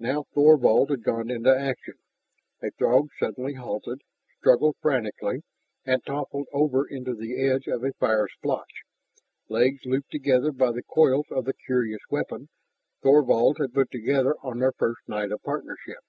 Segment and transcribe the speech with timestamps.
[0.00, 1.94] Now Thorvald had gone into action.
[2.64, 4.02] A Throg suddenly halted,
[4.40, 5.44] struggled frantically,
[5.84, 8.82] and toppled over into the edge of a fire splotch,
[9.48, 12.48] legs looped together by the coils of the curious weapon
[13.04, 16.00] Thorvald had put together on their first night of partnership.